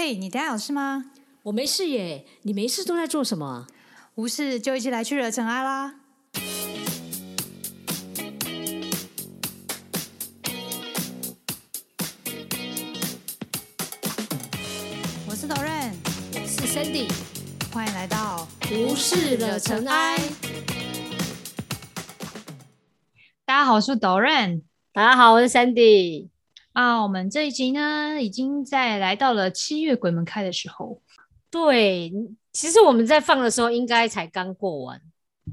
[0.00, 1.06] 嘿，你等下有事吗？
[1.42, 3.66] 我没事耶，你没事都在做什么？
[4.14, 5.96] 无事就一起来去惹尘埃啦！
[15.26, 15.90] 我是 Doren，
[16.32, 17.10] 我是 Sandy，
[17.72, 20.16] 欢迎来到无事惹尘埃。
[23.44, 24.62] 大家好，我是 Doren。
[24.92, 26.28] 大家好，我是 Sandy。
[26.78, 31.02] 啊，我们这一集呢，已经在来到了七月鬼门开的时候。
[31.50, 32.12] 对，
[32.52, 35.02] 其实我们在放的时候，应该才刚过完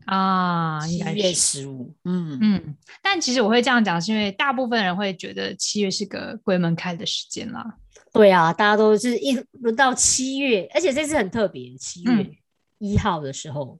[0.06, 1.92] 啊，七月十五。
[2.04, 7.76] 嗯嗯，但其实我会这样讲，是因为大部分人会觉得七月是个鬼门开的时间啦。
[8.14, 12.30] 对啊，大家都是一轮到七月，而且这次很特别，七月
[12.78, 13.80] 一号的时候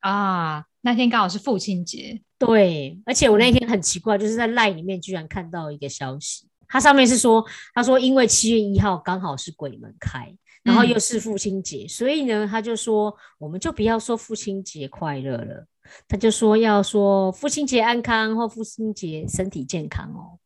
[0.00, 2.20] 啊，那天刚好是父亲节。
[2.46, 15.66] 对，而且我那天很奇怪，就是在赖里面居然看到一个消息，它上面是说，他说因为七月一号刚好是鬼门开，然后又是父亲节，所以呢，他就说我们就不要说父亲节快乐了，
[16.08, 20.38] 他就说要说父亲节安康或父亲节身体健康哦。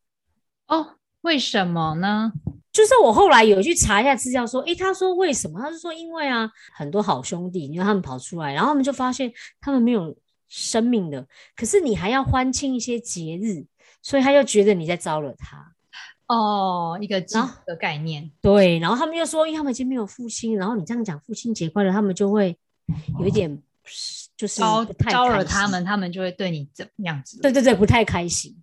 [0.67, 2.31] 哦，为什么呢？
[2.71, 5.59] 就是我后来有去查一下资料，说，诶，他说为什么？
[5.59, 10.15] 他是说因为啊，很多好兄弟，因为他们跑出来，然后他们就发现他们没有。
[10.49, 13.65] 生命的，可是你还要欢庆一些节日，
[14.01, 15.73] 所以他就觉得你在招惹他
[16.27, 18.31] 哦，一个这的概念。
[18.41, 22.57] 对，然后他们又说，因为他们已经没有父亲，然后你这样讲父亲节快乐，他们就会
[23.19, 23.61] 有一点
[24.37, 27.41] 就是招招惹他们，他们就会对你怎么样子？
[27.41, 28.55] 对对对，不太开心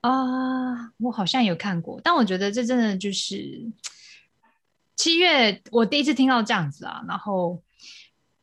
[0.00, 0.90] 啊。
[0.98, 3.70] 我好像有看过，但我觉得这真的就是
[4.96, 7.02] 七月，我第一次听到这样子啊。
[7.06, 7.62] 然后，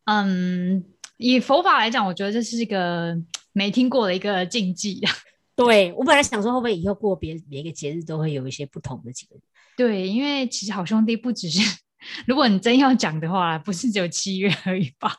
[0.04, 0.84] 嗯。
[1.18, 3.14] 以佛法来讲，我觉得这是一个
[3.52, 5.00] 没听过的一个禁忌。
[5.54, 9.40] 对我本来想说，会不会以后过别每个节日都会有一些不同的节日？
[9.76, 11.60] 对，因为其实好兄弟不只是，
[12.26, 15.12] 如果你真要讲的话，不是只有七月而已吧？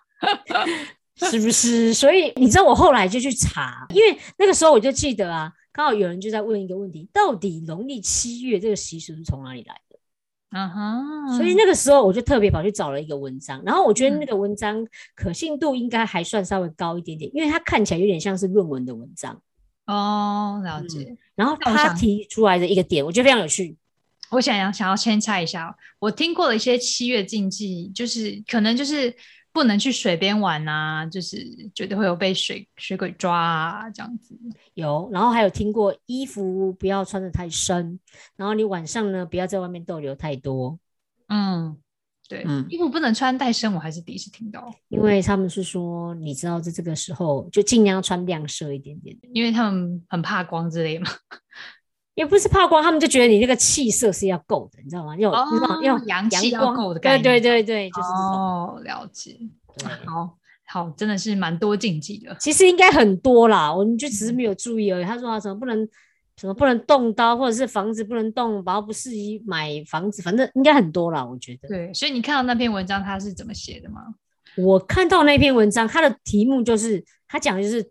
[1.30, 1.94] 是不是？
[1.94, 9.76] 所以你知道，我后来就去查，因为那个时候我就记得啊，刚好有人就在问一个问题：到底农历七月这个习俗是从哪里来？
[10.52, 19.40] 嗯哼，所以那个时候我就特别跑去找了一个文章，然后我觉得那个文章可信度应该还算稍微高一点点，因为它看起来有点像是论文的文章。
[19.86, 21.16] 哦，了解。
[21.36, 23.78] 然后他提出来的一个点，我觉得非常有趣。
[24.32, 29.14] 我想要想要先猜一下，我听过的一些七月禁忌，就是可能就是。
[29.60, 34.34] 不能去水边玩啊，就是绝对会有被水水鬼抓啊，这样子。
[34.74, 38.00] 有，然后还有听过衣服不要穿的太深，
[38.38, 40.80] 然后你晚上呢不要在外面逗留太多。
[41.28, 41.78] 嗯，
[42.30, 44.74] 对，嗯，衣服不能穿太深，我还是第一次听到。
[44.88, 51.10] 因为他们是说，你知道在这个时候就尽量穿亮色一点点，因为他们很怕光之类嘛。
[52.20, 55.16] 也不是怕光，他们就觉得你那个气色是要够的，你知道吗？
[55.16, 55.32] 要
[55.82, 57.24] 要阳气要够的概念。
[57.24, 59.38] 对对对对，就是哦，了解。
[60.06, 60.36] 好
[60.66, 62.36] 好，真的是蛮多禁忌的。
[62.38, 65.06] 其实应该很多啦，我们就只是没有注意而已。
[65.06, 65.88] 他说啊，什么不能，
[66.36, 71.70] 什么不能动刀，或者是房子不能动，然后不适宜买房子，反正应该很多啦，我觉得。
[71.70, 74.02] 对，所以你看到那篇文章，他是怎么写的吗？
[74.58, 77.90] 我看到那篇文章，它的题目就是他讲的就是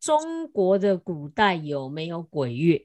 [0.00, 2.84] 中国的古代有没有鬼月。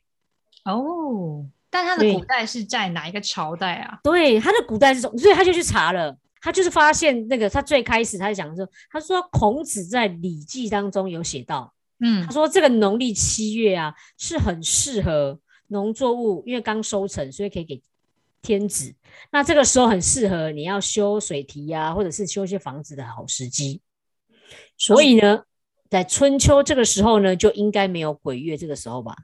[0.65, 3.99] 哦，但他的古代是在哪一个朝代啊？
[4.03, 17.81] 对，他的古代是从所以他就去查了，他就是发现那个他最开始他就讲的时候，他说孔子在《礼记》当中有写到，嗯，他说这个农历七月啊是很适合农作物，因为刚收成，所以可以给
[18.41, 18.93] 天子。
[19.31, 23.81] 那这个时候很适合你要修水堤呀，或者是修一些房子的好时机。
[24.77, 25.43] 所以呢，
[25.89, 29.15] 在春秋这个时候呢，就应该没有鬼月这个时候吧？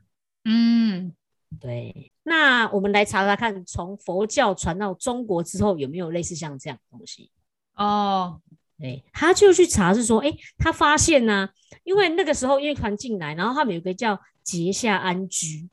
[0.44, 1.14] 嗯。
[1.60, 7.32] 对，那我们来查查看，从佛教传到中国之后，有没有类似像这样的东西？
[7.76, 8.40] 哦，
[8.78, 11.50] 对，他就去查，是说，哎，他发现呢，
[11.84, 15.68] 因为那个时候乐团进来，然后他们有个叫节下安居，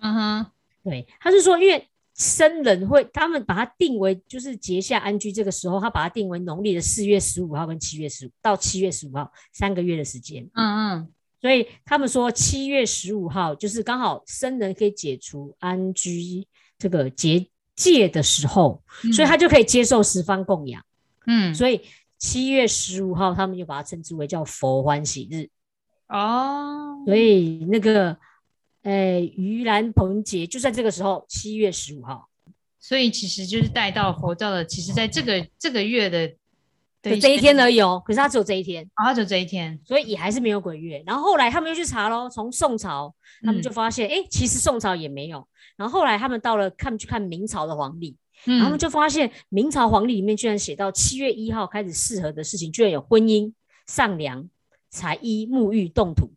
[0.00, 0.46] 嗯哼，
[0.84, 11.12] 对，他是说，因为僧人会，他们把它定为就是节下安居，这个时候他把它定为农历的四月十五号跟七月十五到七月十五号三个月的时间，嗯嗯。
[11.42, 16.46] 所以他们说七月十五号就是刚好僧人可以解除安居
[16.78, 17.44] 这个结
[17.74, 18.80] 界的时候，
[19.12, 20.80] 所以他就可以接受十方供养。
[21.26, 21.80] 嗯，所以
[22.16, 25.48] 七月十五号他们就把它称之为叫佛欢喜日。
[26.06, 28.16] 哦，所以那个
[28.82, 32.28] 呃盂兰盆节就在这个时候，七月十五号。
[32.78, 36.32] 所以其实就是带到佛教的，其实在这个这个月的。
[37.02, 41.02] 就这一天而已哦，可是他只有这一天，啊，就这一天，所以也还是没有鬼月。
[41.04, 43.12] 然后后来他们又去查喽，从宋朝，
[43.44, 45.46] 他们就发现，哎，其实宋朝也没有。
[45.76, 53.52] 然后后来他们到了看去看明朝的皇帝，然后他们就发现明朝皇历里面居然写到七月一号开始适合的事情，居然有婚姻、
[53.86, 54.48] 上梁、
[54.90, 56.32] 裁衣、沐浴、动土，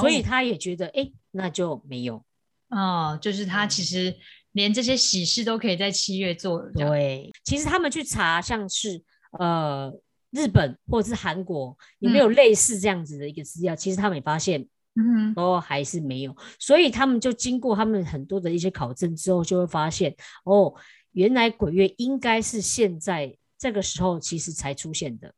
[0.00, 2.24] 所以他也觉得，哎，那就没有。
[2.70, 4.16] 哦，就是他其实
[4.52, 6.62] 连这些喜事都可以在七月做。
[6.72, 9.92] 对，其实他们去查，像是呃
[10.30, 14.66] 日本或者是韩国有没有类似这样子的一个资料，其实他们也发现。
[14.96, 20.12] 嗯，都还是没有，所以他们就经过他们很多的一些考证之后，就会发现
[20.42, 20.74] 哦，
[21.12, 25.32] 原来鬼月应该是现在这个时候其实才出现的，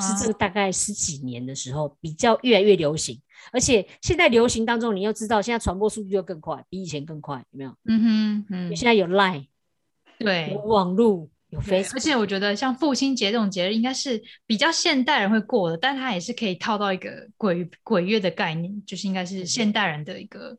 [0.00, 3.20] 是这个大概十几年的时候比较越来越流行，
[3.52, 7.76] 而且现在流行当中，你要知道现在传播速度又更快，比以前更快，有没有？
[7.84, 9.48] 嗯哼，嗯，现在有 Line，
[10.18, 11.28] 对，有网络。
[11.94, 20.56] 而且我觉得像父亲节这种节日，应该是比较现代人会过的，但它也是可以套到一个鬼鬼月的概念，就是应该是现代人的一个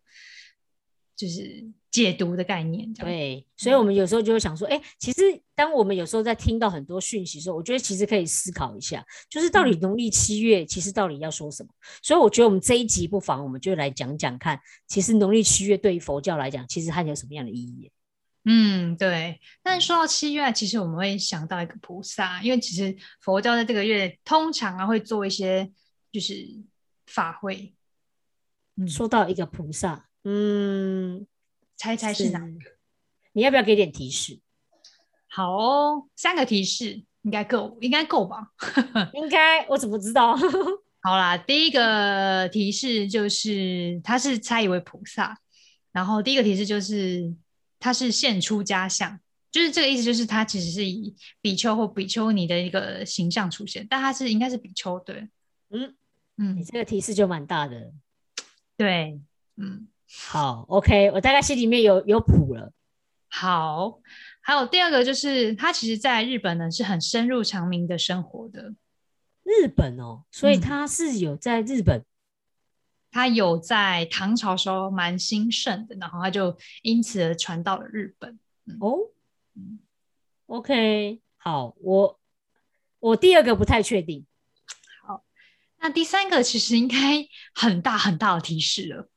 [1.16, 2.92] 就是解读的概念。
[2.94, 5.22] 对，所以我们有时候就会想说，哎，其实
[5.56, 11.70] 当我们有时候在听到很多讯息的时候，我觉得其实可以思考一下，就是到底农历七月其实到底要说什么。
[12.02, 17.90] 所以我觉得我们这一集不妨我们就来讲讲看，其实农历七月对于佛教来讲，其实它有什么样的意义？
[18.48, 19.42] 嗯，对。
[19.64, 25.72] 但说到七月，其实我们会想到一个菩萨，因为其实佛教在这个月通常啊会做一些
[26.12, 26.48] 就是
[27.08, 27.74] 法会。
[28.88, 31.26] 说到一个菩萨，嗯，
[31.76, 32.48] 猜猜是哪个？
[33.34, 34.40] 你要不要给点提示？
[35.28, 38.52] 好哦，三个提示应该够，应该够吧？
[39.16, 40.38] 应该，我怎么知道？
[41.02, 45.36] 好啦，第一个提示就是他是猜一位菩萨，
[45.92, 47.34] 然后第一个提示就是。
[47.80, 49.19] 他是现出家相，
[49.51, 55.27] 就是这个意思，就是他其实是以比丘或比丘尼的一个形象出现，但他是应该是比丘，对，
[55.69, 55.95] 嗯
[56.38, 57.94] 嗯，你这个提示就蛮大的，
[58.75, 59.19] 对，
[59.57, 59.88] 嗯，
[60.27, 62.72] 好，OK，我大概心里面有有谱了。
[63.27, 64.00] 好，
[64.42, 68.74] 还有第二个就是他其实在日本呢是很深入长明的生活的，
[69.44, 72.04] 日本哦，所以他是有在日本。
[73.16, 78.38] 他有在唐朝时候蛮兴盛的，然后他就因此而传到了日本。
[78.82, 78.98] 哦
[80.48, 82.20] ，OK，好，我
[83.00, 84.26] 我第二个不太确定。
[85.08, 85.24] 好，
[85.80, 89.10] 那第三个其实应该很大很大的提示了，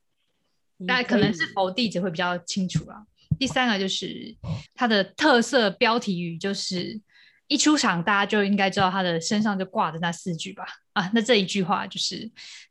[0.86, 3.04] 大概可能是否弟子会比较清楚啊。
[3.36, 4.36] 第三个就是
[4.74, 7.00] 它的特色标题语，就是
[7.48, 10.64] 一出场大家就应该知道他的身上就挂着那四句吧。
[10.92, 12.30] 啊，那这一句话就是。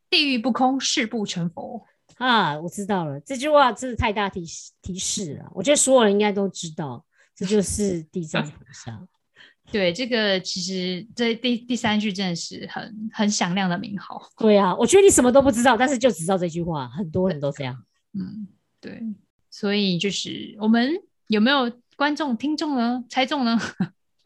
[0.09, 1.85] 地狱不空，誓不成佛
[2.17, 2.59] 啊！
[2.59, 4.43] 我知道了，这句话真的太大提
[4.81, 5.51] 提示了。
[5.53, 7.05] 我觉得所有人应该都知道，
[7.35, 8.99] 这就是地藏菩萨。
[9.69, 14.21] 对，这个其实这第第三句真的是很很响亮的名号。
[14.37, 17.83] 对啊，我觉得你什么都不知道，但是就只知道这句话，很多人都这样。
[18.17, 18.47] 嗯，
[18.79, 19.03] 对，
[19.51, 20.95] 所以就是我们
[21.27, 23.03] 有没有观众听众呢？
[23.09, 23.59] 猜中呢？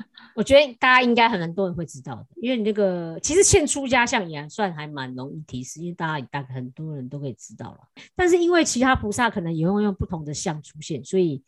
[0.36, 7.80] 我觉得大家应该很多人会知道的，因为你这个其实现出家相也算还蛮容易提示，因为大家大概很多人都可以知道了。
[8.15, 11.44] 但是因为其他菩萨可能也会用不同的相出现，所以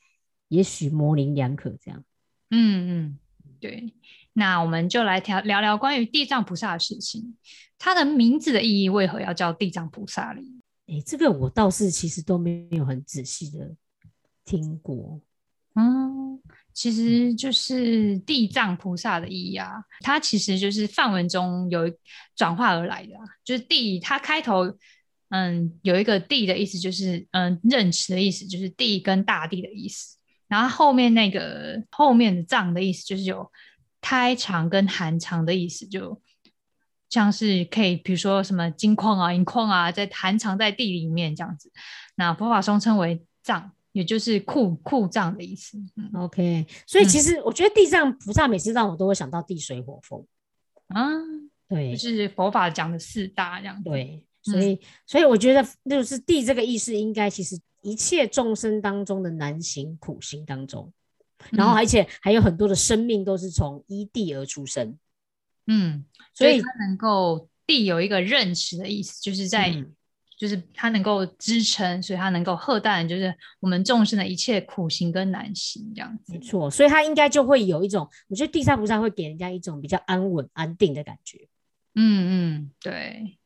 [0.48, 2.04] 也许模棱两可这样。
[2.52, 3.20] 嗯嗯，
[3.60, 3.94] 对。
[4.34, 7.38] 那我们就来聊聊聊关于地藏菩萨的事情，
[7.78, 10.42] 他的名字的意义为何要叫地藏菩萨呢？
[10.88, 13.76] 哎，这个我倒是其实都没有很仔细的
[14.44, 15.22] 听过。
[15.75, 16.40] 嗯。
[16.75, 21.84] 其实就是地藏菩萨的意义啊，它其实就是梵文中有
[22.36, 23.13] 转化而来的，
[23.44, 24.75] 就是地，它开头
[25.30, 30.18] 嗯有一个地的意思，就是嗯认识的意思，就是地跟大地的意思。
[30.48, 33.51] 然后后面那个后面的藏的意思，就是有
[34.01, 36.20] 胎藏跟含藏的意思，就
[37.08, 41.72] 像是可以比如说什么金矿啊、银矿啊，在含藏在地里面这样子。
[42.15, 43.74] 那佛法中称为藏。
[43.94, 45.78] 也就是库库藏的意思。
[46.16, 50.26] OK，所以其实我觉得地藏菩萨每次让我都会想到地水火风
[50.88, 51.08] 啊，
[51.70, 53.82] 对，就是佛法讲的四大这样。
[53.84, 60.92] 对，所以所以我觉得就是地这个意思，应该其实一切众生当中的难行苦行当中，
[61.52, 64.98] 然后而且还有很多的生命都是从依地而出生。
[65.68, 69.86] 嗯，所以它能够地有一个认识的意思，就是在。
[70.38, 76.34] 就是它能够支撑，所以它能够喝淡，就是我们众生的一切苦行跟难行这样子。
[76.34, 81.48] 没错，所以它应该就会有一种，我觉得地藏菩萨会给人家一种比较安稳、安定的感觉。
[81.96, 83.38] 嗯嗯，对。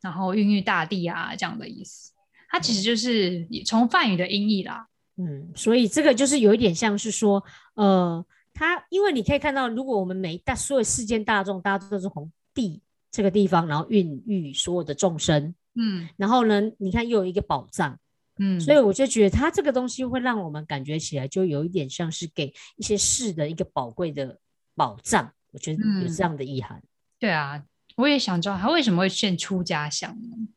[0.00, 2.12] 然后孕育大地啊，这样的意思。
[2.48, 4.86] 它其实就是从梵语的音译啦。
[5.16, 7.42] 嗯，所以这个就是有一点像是说，
[7.74, 8.24] 呃，
[8.54, 15.54] 它因为你可以看到，如果我们每大所有世间大众，大家都是从地这个地方，然后孕育所有的众生。
[15.76, 16.60] 嗯，然后呢？
[16.78, 17.98] 你看，又有一个宝藏，
[18.38, 24.38] 嗯，所以我就觉得它这个东西会让我们感觉起来就有一点像是给一些事的一个宝贵的
[24.74, 26.82] 宝藏，我觉得有这样的意涵。
[27.18, 27.62] 对啊，
[27.96, 30.48] 我也想知道他为什么会献出家乡呢？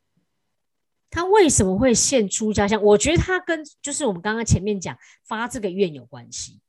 [1.10, 2.80] 他为什么会献出家乡？
[2.82, 6.60] 我觉得他跟就是我们刚刚前面讲发这个愿有关系。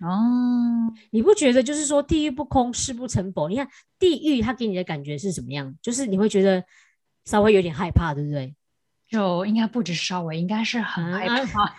[0.00, 3.48] 哦，你不觉得就是说地狱不空，誓不成佛？
[3.48, 3.66] 你看
[3.98, 5.74] 地狱，它给你的感觉是什么样？
[5.80, 6.62] 就是你会觉得
[7.28, 8.54] 稍微有点害怕，对不对？
[9.06, 11.76] 就应该不止稍微，应该是很害怕。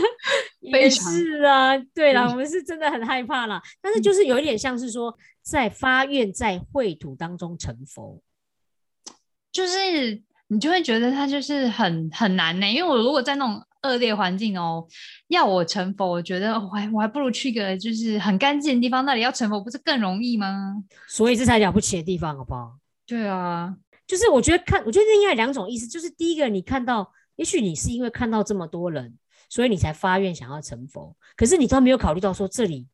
[0.60, 3.60] 也是啊，对啦，我们是真的很害怕啦。
[3.82, 8.22] 但是就是有一点像是说，在发愿在秽土当中成佛，
[9.50, 12.66] 就是你就会觉得他就是很很难呢。
[12.66, 14.86] 因为我如果在那种恶劣环境哦，
[15.28, 20.82] 要我成佛，我觉得我还我还不如去个就是很干净的地方，那里要成佛不是更容易吗？
[21.08, 22.78] 所以这才了不起的地方，好不好？
[23.04, 23.74] 对啊，
[24.06, 29.16] 就是我觉得看，我觉得应该两种意思，就是第一个，你看到，也许你是因为看到这么多人，
[29.48, 32.86] 所以你才发愿想要成佛，可是你都没有考虑到说这里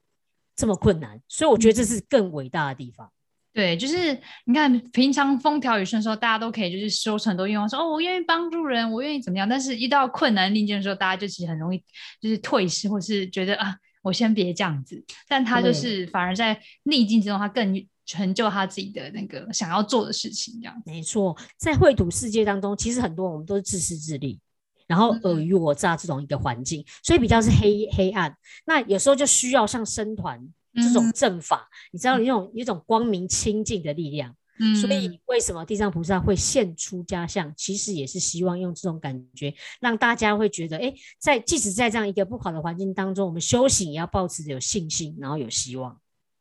[0.54, 3.10] 这么困难，所以我觉得这是更伟大的地方。
[3.54, 9.48] 对，就是你看，平常风调雨顺的时候，大家都可以就是说很多愿望，说哦，我愿意帮助人，我愿意怎么样。
[9.48, 11.82] 但是遇到困难逆境的时候，大家就其实很容易
[12.20, 15.04] 就是退失，或是觉得啊，我先别这样子。
[15.26, 17.74] 但他就是反而在逆境之中，他更
[18.08, 20.58] 成就他自己的那个想要做的事情。
[20.60, 24.40] 这样没错，在绘图世界当中，其实很多我们都是自私自利，
[24.88, 28.36] 然后尔虞我诈这种一个环境，所以比较是黑黑暗。
[28.66, 30.44] 那有时候就需要像生团。
[30.74, 34.32] 这种阵法，你知道，那种一种光明清净的力量。
[34.60, 37.52] 嗯，所以为什么地藏菩萨会现出家相？
[37.56, 45.98] 其实也是希望用这种感觉，让大家会觉得，哎，在即使在这样一个不好的环境当中，我们修行也要保持着有信心，然后有希望。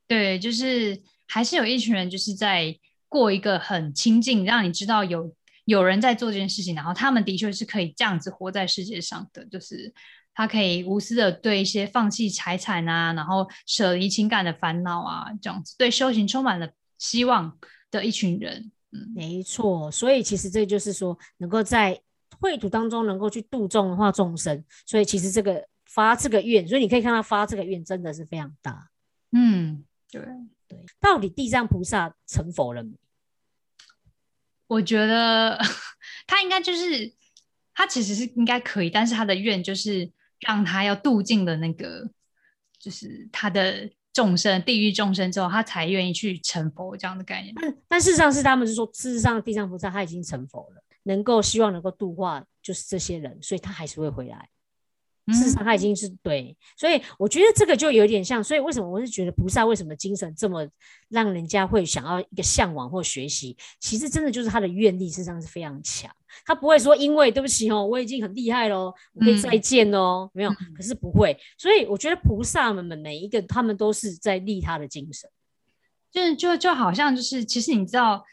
[0.08, 2.76] 对，就是还是有一群人，就是在
[3.08, 5.34] 过一个很清净，让你知道有
[5.66, 9.94] 有人在做这件事情，然后他们的确是可以这样子活在世界上的，就是。
[10.40, 16.70] 他可以无私的对一些放弃财产啊，然后舍离情感的烦恼啊，这样子对修行充满了
[17.00, 17.58] 希望
[17.90, 18.72] 的一群人。
[18.92, 19.90] 嗯，没错。
[19.92, 22.00] 所以其实这就是说，能够在
[22.40, 24.64] 秽土当中能够去度众化众生。
[24.86, 28.92] 所以其实这个发这个愿，所以你可以看到发这个愿真的是非常大。
[29.32, 30.22] 嗯，对
[30.68, 30.78] 对。
[31.00, 32.92] 到底地藏菩萨成佛了没？
[34.68, 35.60] 我觉得
[36.28, 37.14] 他应该就是
[37.74, 40.12] 他其实是应该可以，但是他的愿就是。
[40.42, 42.08] 让他要度尽了那个，
[42.78, 47.52] 就是他的众生地狱众生之后，他才愿意去成佛这样的概念。
[47.60, 54.48] 但但事实上是他们是说，事实上地藏菩萨他已经成佛了，能够希望能够度化就是这些人，所以他还是会回来。
[55.34, 58.44] 事实上，他已经是对，所以我觉得这个就有点像。
[58.44, 60.66] 所以为什么我是觉得菩萨为什么精神这么
[61.10, 63.58] 让人家会想要一个向往或学习？
[63.80, 66.10] 其实真的就是他的愿力，事实上是非常强。
[66.46, 71.38] 他不会说因为对不起哦，我已经很厉害喽，我可以再见哦，没有，可是不会。
[71.58, 75.30] 所以我觉得菩萨们们每一个他们都是在利他的精神，
[76.12, 78.24] 就是就就好像就是其实你知道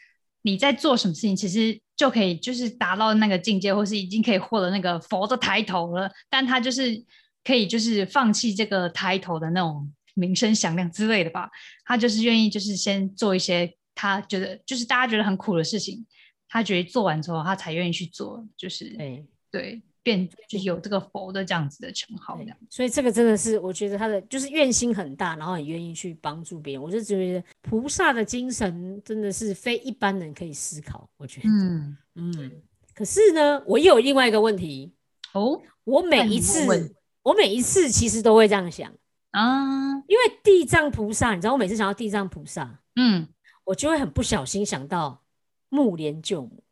[0.43, 1.81] 你在做什么事情，其实。
[1.95, 6.11] 就可以就是达到那个境界，或是已经可以获得那个佛的抬头了。
[6.29, 7.03] 但他就是
[7.43, 11.49] 可以就是放弃这个抬头的那种名声响亮之类的吧。
[11.85, 16.05] 他就是愿意就是先做一些他觉得就是大家觉得很苦的事情，
[16.49, 19.81] 他觉得做完之后他才愿意去做，就是对对。
[20.05, 22.37] 变就有这个佛的这样子的称号，
[22.69, 26.83] 所以这个真的是我觉得他的就是愿心很大，然后很愿意去帮助别人。
[26.83, 31.09] 我就觉得菩萨的精神真的是非一般人可以思考。
[31.17, 32.51] 我觉得，嗯嗯。
[32.93, 34.93] 可是呢，我又有另外一个问题
[35.33, 38.93] 哦，我每一次我每一次其实都会这样想
[39.31, 43.27] 啊，因为地藏菩萨，你知道，我每次想到地藏菩萨，嗯，
[43.63, 45.23] 我就会很不小心想到
[45.69, 46.63] 木莲救母。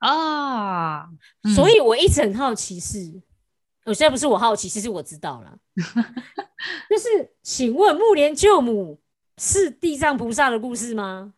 [0.00, 1.06] 啊，
[1.54, 2.98] 所以我一直很好奇，是，
[3.84, 5.58] 我现在不是我好奇，其实我知道了，
[6.88, 8.98] 就是，请问木莲救母
[9.38, 11.34] 是地藏菩萨的故事吗？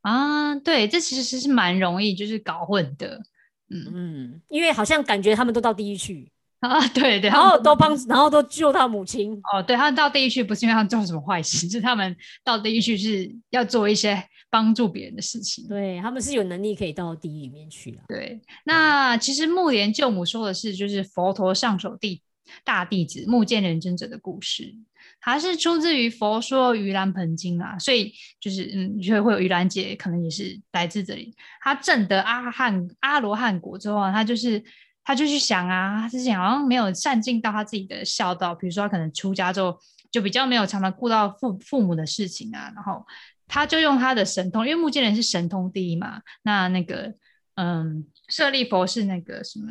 [0.00, 3.20] 啊，对，这其实是蛮容易就是搞混的，
[3.68, 14.24] 嗯嗯，因为好像感觉他们都到地狱去 啊，对对，然后都帮，然后都救他母亲，哦，对他们到地狱去不是因为他们做什么坏事， 是他们到地狱去是要做一些。
[14.50, 17.98] 帮助别人的事情，对他们是有能力可以到地狱里面去的。
[18.08, 22.22] 对，那其实木莲舅母说的是，就是佛陀上首弟
[22.64, 24.74] 大弟子目犍连尊者的故事，
[25.20, 31.34] 它是出自于《佛说盂兰盆经》啊，所以就是嗯，就会有盂兰姐，可能也是来自这里。
[31.60, 34.64] 他证得阿汉阿罗汉果之后啊，他就是
[35.04, 39.78] 他就去想啊，他之前好像没有善尽到他自己的孝道，比如说他可能出家之后
[40.10, 43.04] 就比较没有常常顾到父父母的事情啊，然后。
[43.48, 46.20] 他就用他的神通，因为目犍连是神通第一嘛。
[46.42, 47.14] 那那个，
[47.54, 49.66] 嗯，舍利佛是那个什么，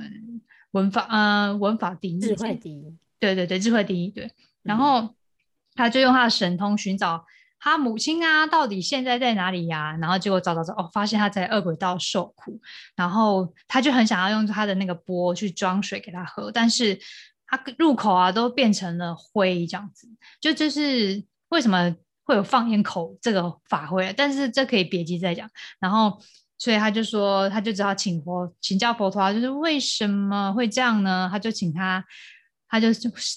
[0.72, 4.32] 文法，呃，文法第一，智慧第一，对对对，智慧第一，对。
[4.64, 5.16] 然后
[5.76, 7.24] 他就用他的神通寻找
[7.60, 9.96] 他母亲啊，到底现在在哪里呀？
[10.02, 12.60] 然后结果找找找，哦，发现他在恶鬼道受苦。
[12.96, 17.00] 然后他就很想要用他的那个钵去装水给他喝，但是
[17.46, 20.08] 他入口啊都变成了灰，这样子。
[20.42, 21.96] 就就是为什么
[22.28, 24.14] 会有放烟口这个法会？
[24.16, 25.50] 但是这可以别急再讲。
[25.80, 26.22] 然后。
[26.60, 31.30] 所以他就说，他就只好请佛请教佛陀，就是为什么会这样呢？
[31.32, 32.04] 他就请他，
[32.68, 32.88] 他就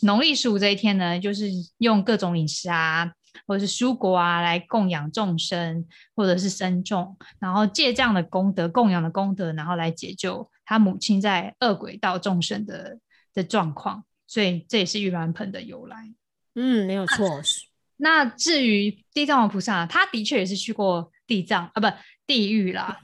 [0.05, 3.13] 农历十五这一天呢，就是用各种饮食啊，
[3.47, 5.85] 或者是蔬果啊，来供养众生，
[6.17, 12.99] 或者是生众，然后借这样的功德供养的功德，然后来解救他母亲在恶鬼道众生的
[13.35, 14.03] 的状况。
[14.27, 16.11] 所以这也是玉兰盆的由来。
[16.55, 17.29] 嗯，没有错。
[18.03, 21.87] 那至于地藏王菩萨，他的确也是去过地藏啊，不
[22.27, 23.01] 地狱啦。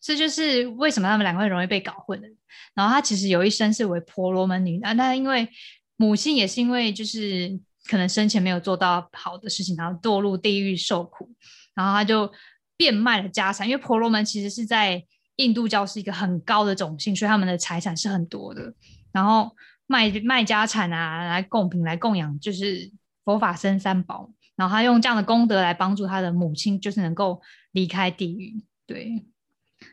[0.00, 2.28] 这就是为什么他们两个容易被搞混的。
[2.74, 5.48] 然后他其实有一生是为婆罗门女啊，那因为
[5.96, 11.30] 母亲也是因为就是可能生前没有做到好的事情，然后堕入地狱受苦，
[11.74, 12.32] 然后他就
[12.76, 13.68] 变卖了家产。
[13.68, 15.04] 因为婆罗门其实是在
[15.36, 18.74] 印度教是一个很高的种姓，所以他们的财产是很多的。
[19.12, 19.54] 然后
[19.86, 22.90] 卖卖家产啊，来供品来供养，就是
[23.24, 24.30] 佛法僧三宝。
[24.60, 27.40] 然后他用这样的功德来帮助他的母亲，就是能够
[27.72, 28.62] 离开地狱。
[28.84, 29.24] 对。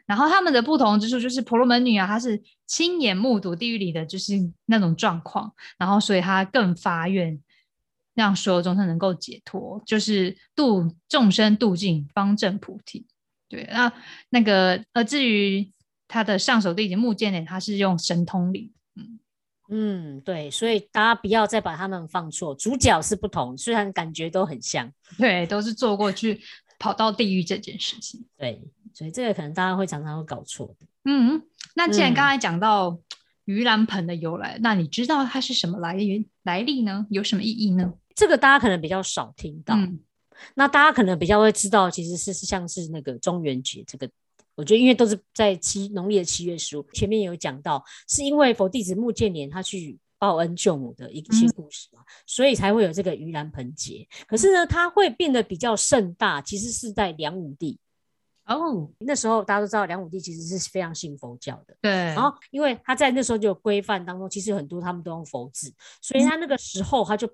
[0.05, 4.33] 然后他们的不同之处就是婆罗门女啊，她是亲眼目睹地狱里的就是
[4.65, 7.39] 那种状况，然后所以她更发愿
[8.13, 13.07] 让所有众生能够解脱，就是度众生度尽方正菩提。
[13.47, 13.93] 对，那
[14.31, 15.71] 那个呃，至于
[16.09, 18.73] 他的上首弟子木剑呢，他是用神通力。
[18.97, 19.19] 嗯
[19.69, 26.41] 嗯，对，所以大家不要再把他们放错，主角是不同，虽然感觉都很像，对，都是做过去
[26.79, 28.25] 跑到地狱这件事情。
[28.37, 28.61] 对。
[28.93, 30.87] 所以这个可能大家会常常会搞错的。
[31.05, 31.39] 嗯，
[31.75, 32.99] 那既然刚才讲到
[33.45, 37.05] 盂兰盆的由来，那你知道它是什么来源来历呢？
[37.11, 37.93] 有什么意义呢？
[38.15, 39.77] 这个大家可能比较少听到。
[40.55, 44.09] 那大家可能比较会知道，其实是像是那个中元节这个，
[44.57, 54.07] 我觉得因为都是在七农历的七月十五，前面有讲到，是因为佛弟子穆建年他去报恩救母的一些故事嘛，所以才会有这个盂兰盆节。
[54.27, 57.79] 可是呢，它会变得比较盛大，其实是在梁武帝。
[58.45, 61.91] 哦，那时候大家都知道梁武帝其实是非常信佛教的，对。
[61.91, 67.29] 然后因为他在那时候就有规范当中，其实很多他们都用佛字，所以他那个时候他就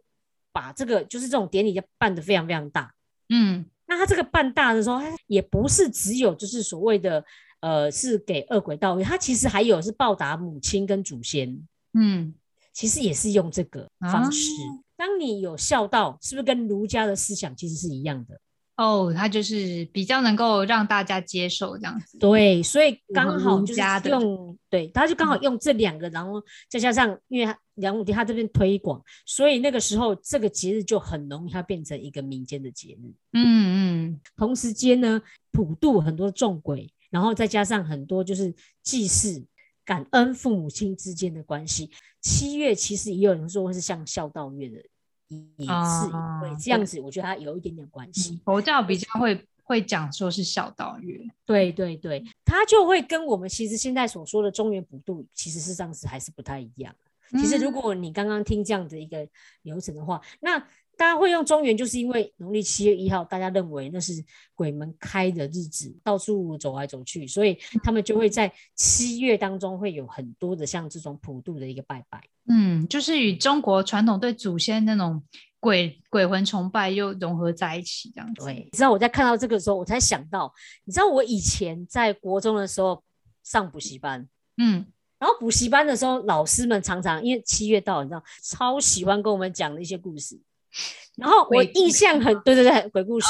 [0.51, 2.93] 把这个就是这种典礼就办得非常非常大。
[3.29, 7.23] 嗯，那他这个办大的时候，也不是只有就是所谓的
[7.59, 11.67] 呃是给恶鬼道他其实还有是报答母亲跟祖先。
[11.93, 12.33] 嗯，
[12.73, 14.49] 其实也是用这个方式。
[14.97, 18.39] 当你有孝道，是不是跟儒家的思想其实是一样的？
[18.75, 39.45] 哦，他就是比较能够让大家接受这样子，对，所以刚好就是用，对，他就刚好用这两个，然后再加上，因为梁武帝他这边推广，所以那个时候这个节日就很容易它变成一个民间的节日，嗯嗯，同时间呢，普渡很多众鬼，然后再加上很多就是祭祀
[39.85, 44.77] 感恩父母亲之间的关系，七月其实也有人说会是像孝道月的。
[45.57, 48.39] 也是因为这样子，我觉得它有一点点关系。
[48.45, 56.93] 佛教比较会会讲说是孝道月，对对对，它就会跟我们其实现在所说的中原普渡，其实是这样子还是不太一样。
[57.31, 59.27] 其实如果你刚刚听这样的一个
[59.63, 60.63] 流程的话，那。
[60.95, 64.13] 大家会用中元，就是因为农历七月一号，大家认为那是
[64.53, 72.23] 鬼门开的日子，到处走来走去，所以他们就会在七月当中会有很多的像这种普渡的一个拜拜。
[72.47, 75.23] 嗯，就是与中国传统对祖先那种
[75.59, 78.45] 鬼鬼魂崇拜又融合在一起，这样子。
[78.45, 80.53] 对，你知道我在看到这个时候，我才想到，
[80.85, 83.03] 你知道我以前在国中的时候
[83.43, 84.27] 上补习班，
[84.57, 84.85] 嗯，
[85.17, 90.39] 然后补习班的时候，老师们常常因为七月到，你知道，超喜欢跟我们讲的一些故事。
[91.15, 93.27] 然后我印象很对对对鬼故事，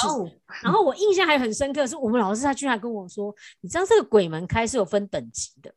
[0.64, 5.74] 然后我印象还很深刻，是我们老师他居然跟我说，你知道这个鬼门开是有分等级的。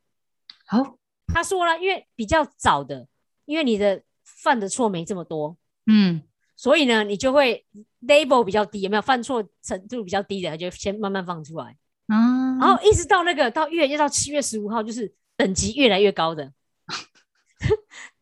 [0.65, 3.07] 好，他说了，因为比较早的，
[3.45, 6.21] 因为你的犯的错没这么多，嗯，
[6.55, 7.65] 所以呢，你就会
[8.01, 11.75] level 比较低，有没有犯错程度比较低的，他就先慢慢放出来。
[12.07, 16.53] 嗯，然后一直到那个到月要到七月十五号，就是等级越来越高的。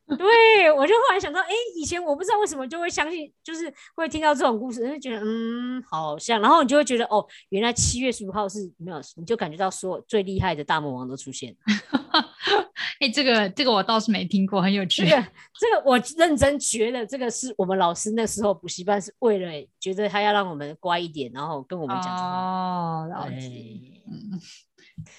[0.07, 11.57] 对，我就后来想到，哎，以前我不知道为什么就会相信，就是会听到这种故事，就觉得嗯，好像，然后你就会觉得，哦，原来七月十五号是没有，你就感觉到所有最厉害的大魔王都出现了。
[12.99, 15.03] 哎，这个这个我倒是没听过，很有趣。
[15.03, 15.21] 这个
[15.59, 22.15] 这个我认真觉得，这个是我们老师那时候补习班是为了觉得他要让我们乖一点，然后跟我们讲。
[22.15, 24.03] 哦，了解。
[24.07, 24.39] 嗯。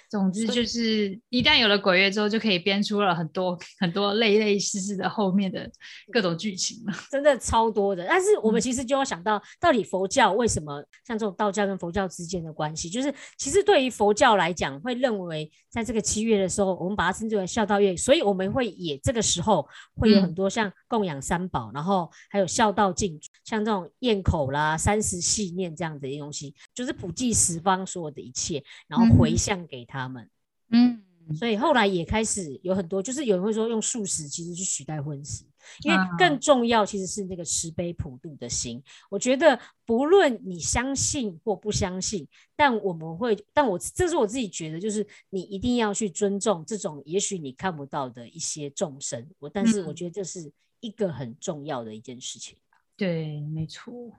[0.08, 5.70] 总之就是一旦有了鬼月之后，就可以编出了很多很多类类似似的后面的
[6.12, 8.06] 各种剧情了， 真的超多的。
[8.08, 30.30] 但是我们其实就要想到，到底佛教为什么像这种道教跟佛教之间的关系，就是其实对于佛教来讲，会认为在这个七月的时候，我们把它称之为孝道月，所以我们会也这个时候会有很多像供养三宝，然后还有孝道敬，像这种咽口啦、三十细念这样的东西，就是普济十方所有的一切，然后回向给他们。
[30.70, 31.02] 嗯，
[31.34, 35.44] 所以后来也开始有很多，就是有人会说用素食其实去取代荤食，
[35.82, 38.82] 因为更重要其实是那个慈悲普度的心。
[39.10, 49.28] 我觉得不论你相信或不相信，但我们会，但我这是我自己觉得，就是你一定要去尊重这种也许你看不到的一些众生。
[49.38, 50.50] 我但是我觉得这是
[50.80, 52.56] 一个很重要的一件事情。
[52.96, 54.12] 对，没错。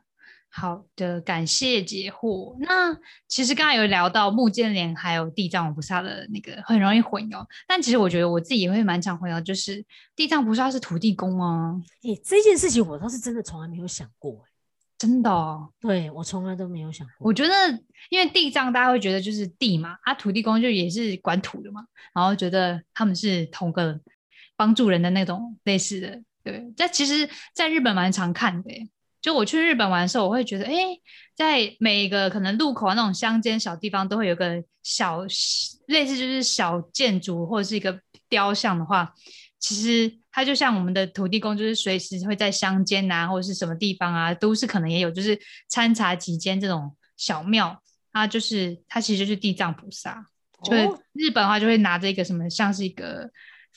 [0.60, 2.58] 好的，感谢解惑。
[2.60, 11.80] 那其实刚才有聊到木建莲还有地藏菩萨的那个很容易混淆，但其实我觉得我自己也会蛮常混淆，就是地藏菩萨是土地公啊。
[12.02, 14.44] 诶，这件事情我倒是真的从来没有想过，
[14.98, 15.30] 真的，
[15.80, 17.28] 对我从来都没有想过。
[17.28, 17.54] 我觉得
[18.10, 24.00] 因为地藏大家会觉得就是地嘛，啊，土地公就也是管土的嘛，然后觉得他们是同个
[24.56, 26.74] 帮助人的那种类似的，对。
[26.76, 28.72] 但其实在日本蛮常看的。
[29.28, 30.72] 就我去日本玩的时候，我会觉得，哎，
[31.36, 35.20] 在每个可能路口啊那种乡间小地方，都会有个小
[35.88, 39.14] 类似就是小建筑或者是一个雕像的话，
[39.60, 45.38] 其实它就像我们的土地公，就是随时会在乡间啊或者是什么地方啊，都是可能也有，就是
[45.68, 50.26] 参查几间这种小庙啊，就是它其实就是地藏菩萨，
[50.64, 53.30] 就是日本的话就会拿着一个什么像是一个。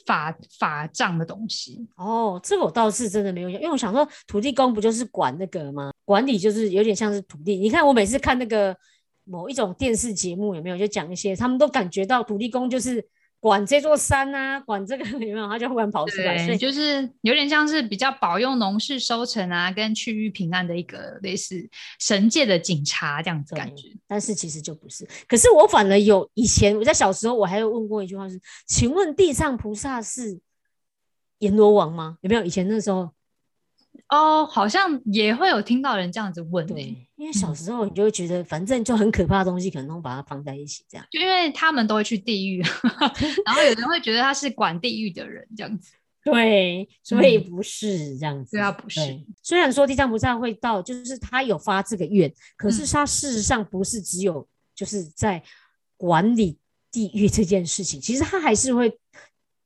[0.06, 5.92] 法法杖的东西哦，这个我倒是真的没有想，因为我想说土地公不就是管那个吗？
[6.04, 7.56] 管理就是有点像是土地。
[7.56, 8.76] 你看我每次看那个
[9.24, 13.06] 某一种电视节目，有没有就讲一些，他们都感觉到土地公就是。
[13.40, 15.48] 管这座山啊，管这个 有没有？
[15.48, 21.66] 他就忽然跑出来，所以就是有点像是比较保佑农事收成啊，跟区域平安的一个类似
[21.98, 23.88] 神界的警察这样子感觉。
[24.06, 25.08] 但是其实就不是。
[25.26, 30.38] 可是我反而有以前我在小时候，我还有问过一句话是：请问地藏菩萨是
[31.38, 32.18] 阎罗王吗？
[32.20, 32.44] 有没有？
[32.44, 33.10] 以前那时候。
[34.10, 42.60] 哦，好像也会有听到人这样子问，对，因为小时候你就会觉得，反正就很可怕的东西，可能都把它放在一起，这样，就因为他们都会去地狱，
[43.46, 45.92] 然后有人会觉得他是管地狱的人，这样子，
[46.24, 49.00] 对，所以不是这样子，对啊，不是。
[49.42, 55.40] 虽然说地藏菩萨会到，就是他有发这个愿，可是他事实上不是只有就是在
[55.96, 56.58] 管理
[56.90, 58.98] 地狱这件事情，其实他还是会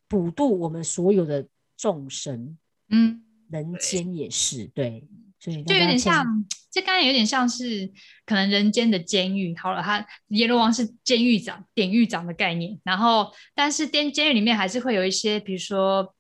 [0.07, 1.46] 普度我们所有的
[1.78, 2.59] 众生，
[2.90, 3.22] 嗯。
[3.50, 5.07] 人间也是对，
[5.38, 6.24] 所以就有点像，
[6.70, 7.90] 这刚才有点像是
[8.24, 9.54] 可能人间的监狱。
[9.57, 12.78] 好了，他阎罗王是监狱长、典狱长的概念。
[12.85, 16.14] 然后，但是监监狱里面还是会有一些，比如说，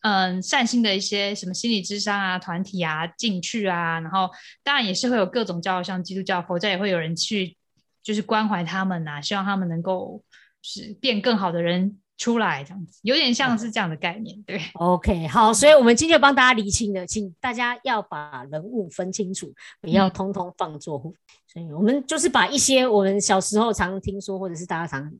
[0.00, 4.00] 嗯，善心的一些什么心理智商啊、团体啊进去啊。
[4.00, 4.30] 然后，
[4.62, 7.56] 当然也是会有各种教，像基督教、佛教也会有人去，
[8.02, 10.24] 就是关怀他们呐，希望他们能够
[10.62, 11.98] 是变更好的人。
[12.20, 14.60] 出来这样子，有点像是这样的概念，对。
[14.74, 21.00] OK，好，所以我们今天帮大家理清了，请大家要把人物分清楚，不要通通放作。
[21.46, 25.10] 所以我们就是把一些我们小时候常听说，或者是大家常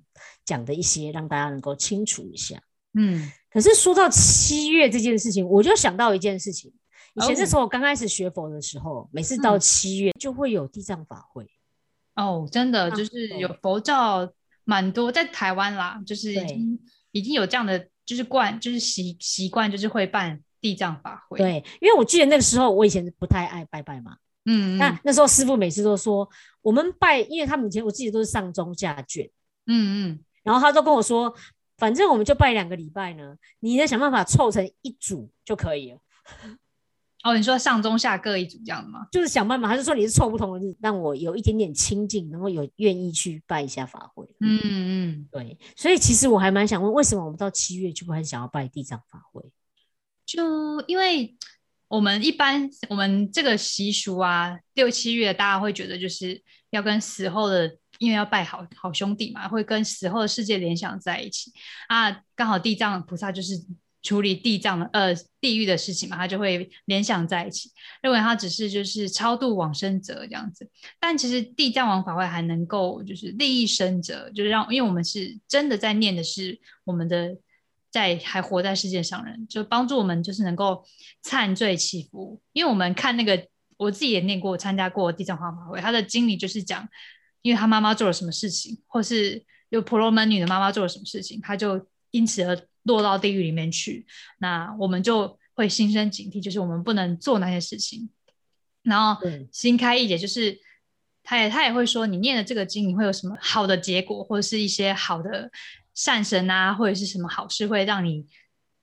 [0.44, 2.60] 讲的一些，让大家能够清楚一下。
[2.92, 3.32] 嗯。
[3.50, 6.70] 可是说到七月这件事情，我就想到一件事情。
[7.14, 11.46] 以前那时候刚开始学佛的时候，每次到七月就会有地藏法会。
[12.14, 14.30] 哦，真的就是有佛教。
[14.70, 16.78] 蛮多在台湾啦，就是已经
[17.10, 21.38] 已经有这样的就是惯，就是习习惯，就是会办地藏法会。
[21.38, 26.28] 对，因为我记得那个时候我以前不太爱拜拜嘛，嗯，那那时候师傅每次都说
[26.62, 29.28] 我们拜，因为他们以前我记得都是上中下卷，
[29.66, 31.34] 嗯嗯，然后他都跟我说，
[31.76, 35.98] 反正我们就拜两个礼拜呢，你再想办法凑成一组就可以了。
[37.22, 39.06] 哦，你说上中下各一组这样吗？
[39.12, 44.26] 就是想办法，还是说你是凑不同的日，让我有一点点亲近，能够有愿意去拜一下法会？
[44.40, 45.58] 嗯嗯，对。
[45.76, 49.42] 所以其实我还蛮想问，为什么我们到七月就很想要拜地藏法会？
[50.24, 51.36] 就因为
[51.88, 61.52] 我们一般我们这个习俗啊，六七月大家会觉得就是要跟死后的，因为要拜好好兄弟嘛，会跟死后的世界联想在一起
[61.88, 62.22] 啊。
[62.34, 63.62] 刚好地藏菩萨就是。
[64.02, 67.70] 处理地藏的呃地狱的事情嘛，他就会联想在一起，
[68.02, 70.68] 认为他只是就是超度往生者这样子。
[70.98, 77.36] 但其实地藏王法会还能够就是利益生者，就是让因为我们是真的在念的是我们的
[77.90, 80.84] 在还活在世界上人，就帮助我们就是能够
[81.24, 82.40] 忏罪祈福。
[82.52, 86.88] 因为我们看那个我自己也念过参加过地藏王法会，他的经历就是讲，
[87.42, 94.06] 因为他妈妈做了什么事情，或是有婆罗门女的妈妈做了什么事情，他就因此而落到地狱里面去。
[94.38, 98.08] 那我们就会心生警惕，就是我们不能做那些事情。
[98.82, 99.20] 然后
[99.52, 100.58] 新开一姐，就是
[101.22, 105.50] 他也他也会说，你念了这个经，你会有什么好的结果，或者是一些好的
[105.94, 108.26] 善神啊，或者是什么好事会让你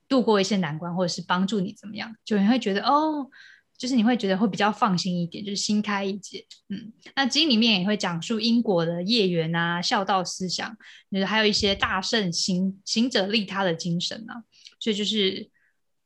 [0.07, 3.29] 度过一些难关，或者是帮助你怎么样，就你会觉得哦。
[3.77, 10.75] 就是你会觉得会比较放心一点，就是新开一节，嗯，那经里面也会讲述因果的业缘啊，孝道思想，
[11.11, 14.43] 就是还有一些大圣行行者利他的精神啊，
[14.79, 15.47] 所以就是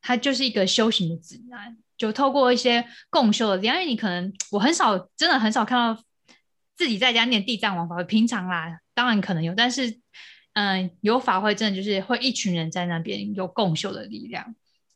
[0.02, 6.04] 它就是一个修行的指南，就透过一些共修的，因为你可能我很少真的很少看到
[6.76, 10.00] 自己在家念地藏王法会，平常啦，当然可能有，但是
[10.54, 14.54] 嗯，有法会真的就是会一群人在那边有共修的力量。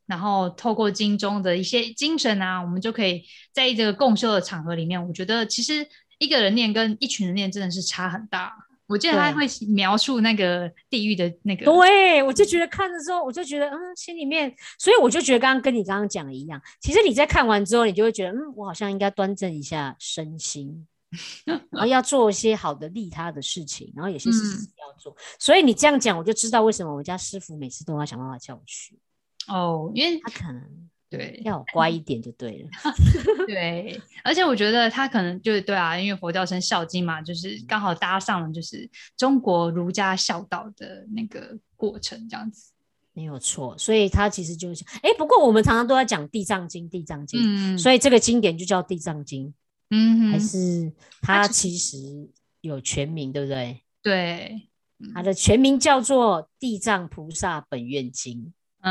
[0.08, 5.88] 然后透过经中的一些精神啊，我们就可以在这个共修的场合里面，我觉得其实
[6.20, 8.54] 一个人念跟一群人念真的是差很大。
[8.88, 20.86] 我记得他会描述那个地狱的那个，对我就觉得看的时候，我就觉得嗯，心里面，所以我就觉得刚刚跟你刚刚讲的一样，其实你在看完之后，你就会觉得嗯，我好像应该端正一下身心，
[21.46, 25.18] 然后要做一些好的利他的事情，然后有些事情要做。
[25.40, 29.00] 所以你这样讲，我就知道为什么我家师傅每次都要想办法叫我去。
[29.48, 30.62] 哦，因为他可能
[31.10, 32.70] 对要乖一点就对了，
[33.48, 42.72] 对，而且我觉得他可能就是对啊，因为佛教生孝经嘛，就是刚好搭上了就是中国儒家孝道的那个过程，这样子
[43.14, 43.78] 没有错。
[43.78, 49.54] 所以他其实就是哎，不过我们常常都在讲地藏经，地藏经，嗯，所以这个经典就叫地藏经，
[49.92, 52.30] 嗯，还是它其实
[52.62, 53.82] 有全名，对不对？
[54.02, 54.68] 对，
[55.14, 58.38] 它的全名叫做《地藏菩萨本愿经》。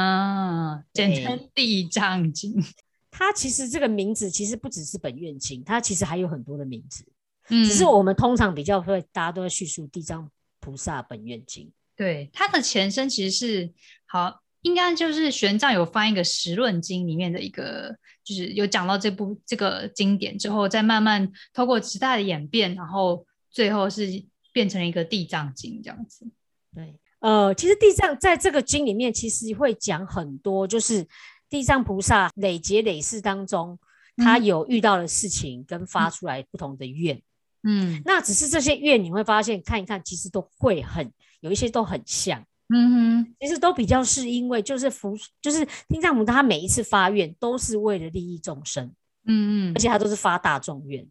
[0.01, 2.53] 啊，简称《地藏经》。
[3.13, 7.05] 它其实这个名字其实不只是本愿经，它其实还有很多的名字。
[7.49, 10.29] 嗯，只是我们通常比较会，大家都在叙述《地藏
[10.59, 11.67] 菩萨本愿经》。
[11.95, 13.73] 对，它的前身其实是
[14.07, 26.27] 好，应该就是玄奘有翻一个《十论经》里面的一个，就是有讲到这部这个经典之后，再慢慢透过时代的演变，然后最后是变成了一个《地藏经》这样子。
[26.75, 26.97] 对。
[27.25, 31.09] 呃，其实地藏在这个经里面，其实会讲很多，就是
[31.49, 33.79] 地藏菩萨累劫累世当中，
[34.19, 37.19] 他有遇到的事情跟发出来不同的愿，
[37.63, 41.11] 嗯，那只是这些愿你会发现看一看，其实都会很
[41.41, 48.85] 有一些都很像，嗯哼，其实都比较是因为就是福，就是地藏菩萨他每一次发愿都是为了利益众生，
[49.25, 51.03] 嗯嗯，而且他都是发大众愿，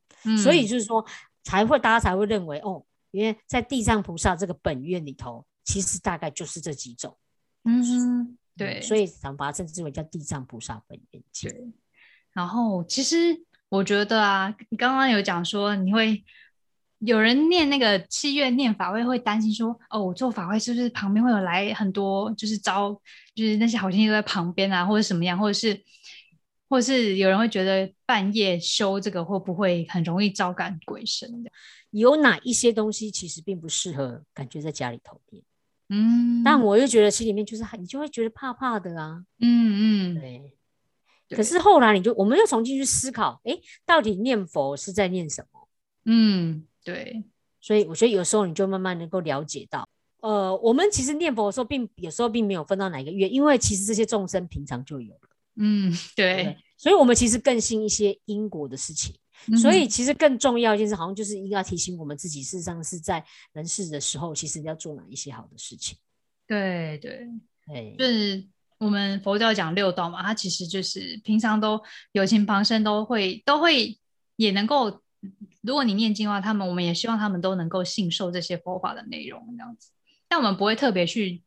[0.44, 1.04] 所以就是说
[1.44, 5.44] 才会大家才会认为哦，因为在地藏菩萨这个本愿里头。
[5.64, 7.18] 其实大概就是这几种，
[7.64, 11.74] 嗯，对，所以咱们把它称之为叫地藏菩萨本愿经。
[12.34, 13.18] 然后其实
[13.70, 16.24] 我觉得啊，你刚刚有讲说你会
[17.00, 22.92] 有人念那个七月念法会，会担心说，哦，我做法会是不是旁边会有来很多，就是招，
[23.36, 25.84] 就是那些好心都在旁边啊，或者什么样，或者是，
[26.70, 31.52] 或者是有人会觉得半夜修这个会不会很容易招感鬼神的？
[31.92, 35.44] 有哪一些东西其实并不适合，感觉在家里头念。
[35.90, 40.54] 嗯，但我又觉得心里面就是你就会觉得怕怕的啊，嗯嗯，对。
[41.30, 45.68] 可是后来你就我们又重新去思考，哎，到底念佛是在念什么？
[46.06, 47.24] 嗯，对。
[47.60, 49.88] 所以我觉得有时候你就慢慢能够了解到，
[50.20, 55.30] 呃，我们其实念佛的时候，并有时候并没有分到哪个月，因为其实这些众生平常就有了。
[55.56, 56.58] 嗯，对。
[56.78, 59.16] 所以我们其实更信一些因果的事情。
[59.62, 65.98] 所以其实更重要一件事，好像就是应该提醒我们自己，事实上是在人事的时候，其实要做哪一些好的事情。
[66.48, 67.28] 对对。
[67.66, 68.46] 对，就是
[68.78, 73.98] 我们佛教讲六道嘛，它其实就是平常都有情旁生都会都会
[74.36, 75.02] 也能够，
[75.62, 79.92] 如果你念经的话，他们我们也希望他们都能够信受这些佛法的内容这样子，
[80.28, 81.42] 但我们不会特别去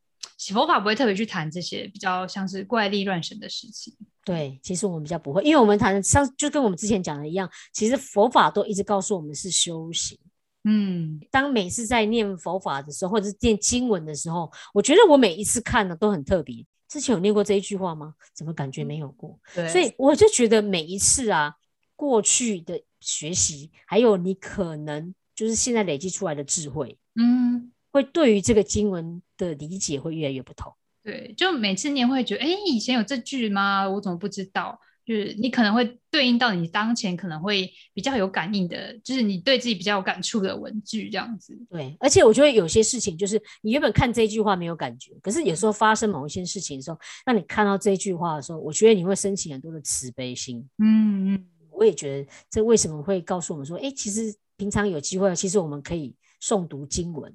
[0.53, 3.93] 佛法不会特别去谈这些比较像是怪力乱神的事情。
[4.23, 10.17] 对，其实我们比较不会，因为我们谈上就跟我们之前讲的一样，其实佛法都一直告诉我们是修行。
[10.65, 16.65] 嗯，当每次在念佛法的时候，或者是念经文的时候，我觉得我每一次看的都很特别。
[16.89, 18.13] 之前有念过这一句话吗？
[18.33, 19.39] 怎么感觉没有过？
[19.55, 21.53] 对，所以我就觉得每一次啊，
[21.95, 30.73] 过去的学习，还有你可能就是现在累积出来的智慧，嗯，会对于这个经文的理解会越来越不同。
[31.03, 33.87] 对，就每次你也会觉得，哎，以前有这句吗？
[33.87, 34.79] 我怎么不知道？
[35.05, 41.57] 就是你可能会对应到你当前可能会比较有感应的，就是你对自己比较有感触的文句这样子。
[41.69, 50.67] 对，而且我觉得有些事情就是你原本看这句话没有感觉，可是有时候发生某一些事情的时候，那你看到这句话的时候，我觉得你会升起很多的慈悲心。
[50.79, 57.33] 嗯嗯，我也觉得这为什么会告诉我们说，哎，其实平常有机会，其实我们可以诵读经文。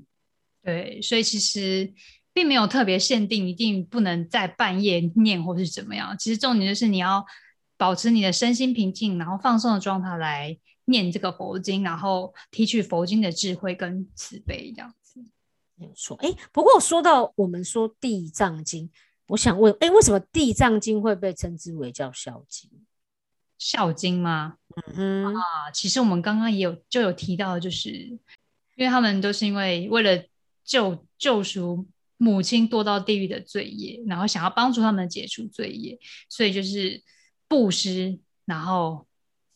[0.62, 1.92] 对，所以其实
[2.33, 6.16] 并没有特别限定一定不能在半夜念或是怎么样。
[6.18, 7.25] 其实重点就是你要
[7.77, 15.20] 保持你的身心平静，然后放松的状态来念这个佛经，然后提取佛经的智慧跟慈悲这样子。
[15.75, 16.16] 没有错。
[16.22, 18.88] 哎，不过说到我们说地藏经，
[19.29, 22.70] 我想问，哎，为什么地藏经会被称之为叫孝经？
[23.59, 24.57] 孝经吗？
[24.77, 30.22] 嗯哼啊，其实我们刚刚也有就有提到，就是因为他们都是因为为了
[30.64, 35.98] 救救赎母亲堕到地狱的罪业，然后想要帮助他们解除罪业，
[36.29, 37.03] 所以就是
[37.48, 39.07] 布施，然后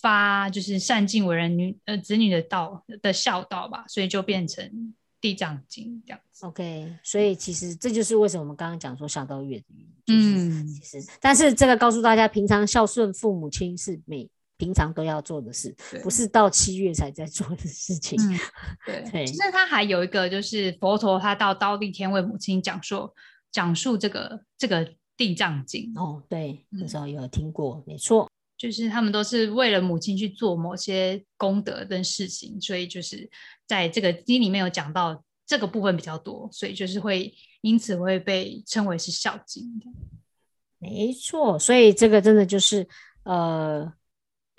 [0.00, 4.94] 发就是善尽为人女呃子女的道的孝道吧，所以就变成。
[5.18, 10.62] 地藏经这样子，OK，所以其实这就是为什么我们刚刚讲说孝道月的原因。
[10.62, 18.18] 嗯，其实，但是这个告诉大家，平常孝顺父母亲是每平常都要做的事，不是到七月才在 做的事情。
[18.86, 23.10] 对，其实他还有一个，就是佛陀他到刀地天为母亲讲述
[23.52, 25.92] 讲述这个这个地藏经。
[25.96, 28.30] 哦，对，那时候有听过，没错。
[28.56, 33.28] 就是他们都是为了母亲去做某些功德跟事情，所以就是
[33.66, 39.86] 在这个经里面有讲到这个部分比较多，所以就是会因此会被称为是孝经的。
[40.78, 42.88] 没错，所以这个真的就是
[43.24, 43.92] 呃，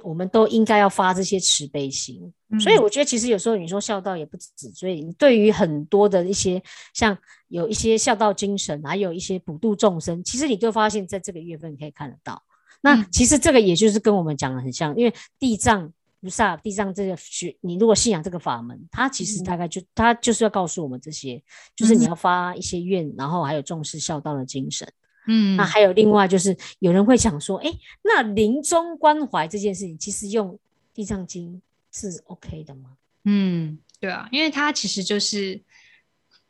[0.04, 2.32] 我们都应该要发这些慈悲心。
[2.60, 6.62] 所以我觉得其实有时候你说孝道也不止，所以对于很多的一些
[6.94, 7.18] 像
[7.50, 12.42] 有一些孝道精神，还有一些普度众生，其实你就发现在这个月份可以看得到。
[12.82, 21.44] 那其实这个也就是跟我们讲的很像，因为地藏菩萨、地藏这个学，你如果信仰这个法门，它其实大概就它就是要告诉我们这些，
[21.76, 24.88] 就是你要发一些愿，然后还有重视孝道的精神。
[25.28, 27.72] 嗯，那还有另外就是有人会想说，哎，
[28.04, 30.58] 那临终关怀这件事情，其实用
[30.94, 31.62] 地藏经
[31.92, 32.98] 是 OK 的吗？
[33.26, 35.62] 嗯，对啊，因为它其实就是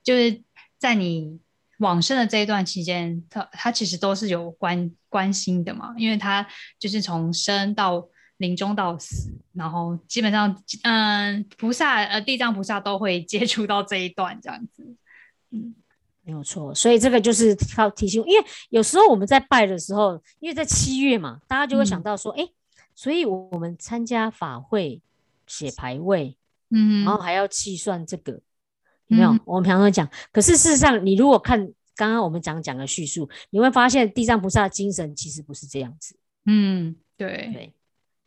[0.04, 0.42] 就是
[0.78, 1.40] 在你。
[1.80, 6.44] 往生的这一段期间，它它其实都是有关关心的嘛，因为它
[6.80, 8.04] 就是从生到
[8.38, 14.96] 临终到死，然后基本上，嗯，菩萨呃地藏菩萨都会接触到这一段这样子，
[15.52, 15.76] 嗯，
[16.28, 22.46] 没有错，所以这个就是要提醒，因为有时候我们在拜的时候，因为在七月嘛，大家就会想到说，哎，
[22.94, 25.02] 所以我们参加法会
[25.48, 26.36] 写牌位，
[26.70, 28.42] 嗯，然后还要计算这个。
[29.08, 30.06] 没有，我们常常讲。
[30.34, 36.18] 可是事实上，你如果看刚刚我们讲讲的叙述，你会发现地藏菩萨的精神其实不是这样子。
[36.46, 37.74] 嗯，对对，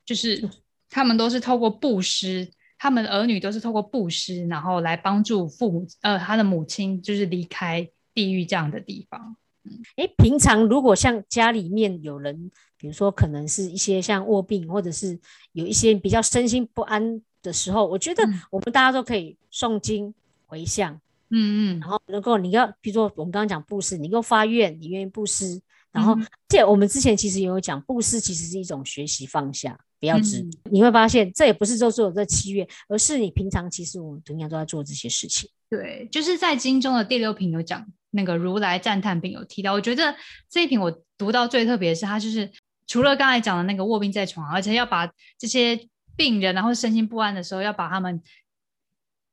[0.07, 0.49] 就是
[0.89, 2.49] 他们都是透过布施，
[2.81, 9.37] 他们的儿女都是透过布施，然后来帮助父母，呃，他的母亲就是离开地狱这样的地方。
[9.65, 15.21] 嗯，哎，平常如果像家里面有人，比如说可能是一些像卧病，或者是
[15.53, 20.13] 有一些比较身心不安的时候，我觉得我们大家都可以诵经。
[20.51, 20.95] 回向，
[21.29, 25.63] 嗯嗯，然后能够你要，比如说我们刚刚讲布施，你够发愿，你愿意布施，
[25.93, 26.17] 然后
[26.49, 30.47] 这我们之前其实也有讲，布施其实是一种学习放下，不要执。
[30.71, 35.51] 你会发现这也不是就只有这七月，而是你平常其实我们同样都在做这些事情。
[35.69, 40.15] 对，就是在经中的第六品有讲那个如来赞叹品有提到，我觉得
[40.49, 42.51] 这一品我读到最特别的是，它就是
[42.87, 48.23] 除了刚才讲的那个卧病在床，而且要把这些病人然后身心不安的时候，要把他们。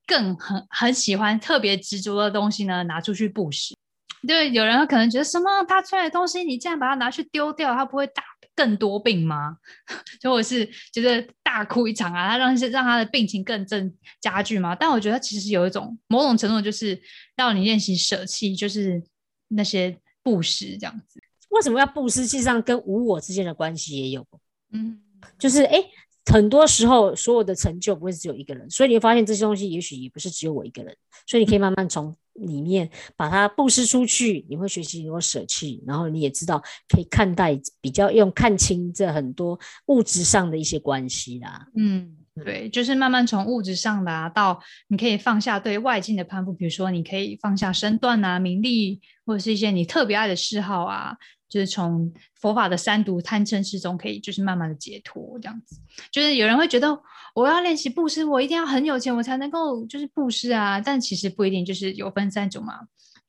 [0.10, 3.76] 更很很喜欢特别执着的东西呢，拿出去布施。
[4.26, 8.24] 对，有人可能觉得什么他出来的东西，你这样把它拿去丢掉，他不会大
[8.56, 9.58] 更多病吗？
[10.20, 14.76] 就或者是觉得大哭一场啊，他让让他的病情更增加剧吗？
[14.76, 17.00] 但我觉得其实有一种某种程度，就是
[17.36, 19.04] 让你练习舍弃，就是
[19.50, 21.22] 那些布施这样子。
[21.50, 22.22] 为什么要布施？
[22.22, 24.26] 实际上跟无我之间的关系也有。
[24.72, 25.02] 嗯，
[25.38, 25.84] 就是哎。
[26.32, 34.46] 很多时候，所有的成就不会只有一个人，所以你会发现这些东西也许也不是只有我一个人，所以你可以慢慢从里面把它布施出去。
[34.50, 41.66] 你会学习如何舍弃，然后你也知道可以看待比较用看清这很多物质上的一些关系啦。
[41.76, 51.16] 嗯，对，就是慢慢从物质上的到你可以放下对外境的攀附，比如说你可以放下身段啊、名利，或者是一些你特别爱的嗜好啊。
[51.50, 55.78] 就是从佛法的三毒贪嗔痴中，可以就是慢慢的解脱，这样子。
[56.12, 57.00] 就是有人会觉得，
[57.34, 60.82] 我要练习布施，我一定要很有钱，我才能够就是布施啊。
[60.82, 62.80] 但其实不一定，就是有分三种嘛，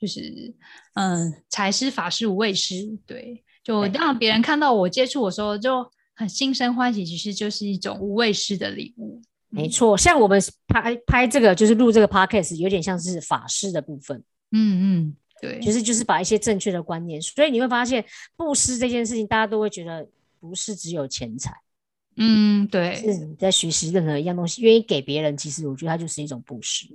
[0.01, 0.53] 就是
[0.95, 2.99] 嗯，财施、法施、无畏施。
[3.07, 9.23] 对，就让别人看到我接触的时候就很心生欢喜，其实就是一种无畏施的礼物。
[9.51, 14.23] 没错，像我们拍拍这个，就是录这个 podcast，有点像是法师的部分。
[14.51, 15.17] 嗯嗯。
[15.41, 18.05] 对，其实就是把一些正确的观念，所以你会发现
[18.37, 20.07] 布施这件事情，大家都会觉得
[20.41, 21.53] 不是只有钱财，
[22.17, 26.87] 嗯，对，是你在学习任何一样东西，愿意给别人，其实我觉得它就是一种布施。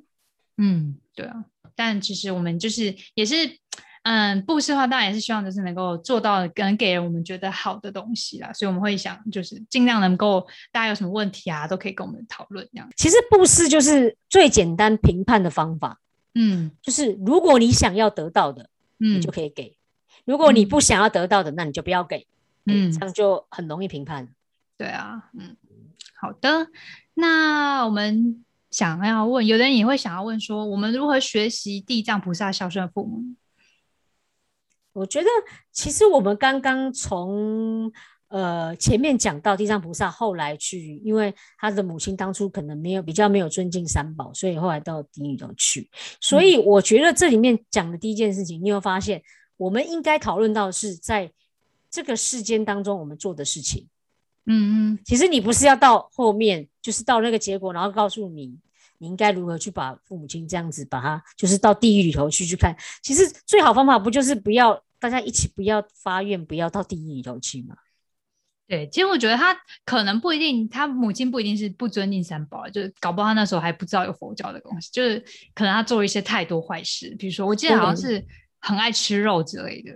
[0.58, 3.58] 嗯，对啊，但其实我们就是也是。
[4.06, 8.52] 嗯，布施的话，当然也是希望就是能够做到，能给人我们觉得好的东西啦。
[8.52, 12.90] 所以我们会想，就是尽量能够大家有什么问题啊，都可以跟我们讨论这样。
[12.98, 16.02] 其实布施就是最简单评判的方法。
[16.36, 18.70] 嗯，就是如果你想要得到的，
[19.00, 19.76] 嗯，你就可以给；
[20.26, 22.28] 如果你不想要得到的，那你就不要给。
[22.66, 24.34] 嗯，这样就很容易评判。
[24.78, 25.58] 对啊，嗯，
[26.20, 26.68] 好的。
[27.14, 33.36] 那我们想要问，有的人也会想要问说，我们如何学习地藏菩萨孝顺父母？
[34.94, 35.28] 我觉得
[35.72, 37.92] 其实我们刚刚从
[38.34, 45.88] 呃前面讲到地藏菩萨，后来去，因为他的母亲当初可能没有比较没有尊敬三宝，所以后来到地狱头去。
[46.20, 49.22] 所以我觉得这里面讲的第一件事情，你有发现，
[49.56, 51.32] 我们应该讨论到是在
[51.92, 53.88] 这个世间当中我们做的事情。
[54.48, 58.58] 嗯嗯，其实你不是要到后面，就是到那个结果，然后告诉你。
[59.00, 62.74] 你应该如何去把父母亲这样子把他，就是到地狱里头去去看？
[63.02, 67.76] 其实最好方法不就是不要大家一起不要发愿，不要到地狱里头去吗？
[68.74, 69.56] 对，其实我觉得他
[69.86, 78.26] 可能不一定，他母亲不一定是不尊敬三宝，就是搞不好他那时候还不知道有佛教的东西，就是可能他做一些太多坏事，比如说我记得好像是
[78.60, 79.92] 很爱吃肉之类的。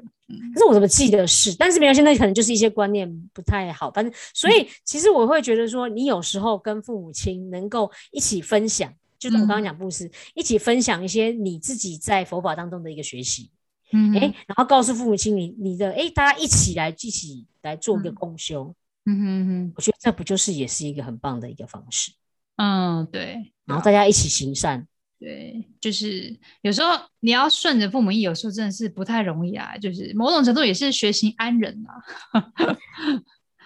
[0.53, 1.55] 可是我怎么记得是？
[1.55, 3.89] 但是没有，现在可能就是一些观念不太好。
[3.89, 13.49] 反正，所以其实我会觉得说，你有时候跟父母亲能够一起分享，就是我刚刚讲布施，一起分享一些你自己在佛法当中的一个学习。
[13.91, 18.75] 嗯，哎，然后告诉父母亲你你的，哎，大家一起来一起来做一个共修。
[19.05, 22.11] 嗯哼哼，我觉得这不就是也是一个很棒的一个方式？
[22.57, 23.53] 嗯，对。
[23.65, 24.87] 然后大家一起行善。
[25.19, 26.89] 对，就是有时候
[27.21, 29.77] 你要顺着父母意，有时候真的是不太容易啊。
[29.77, 32.43] 就是某种程度也是学习安忍啊。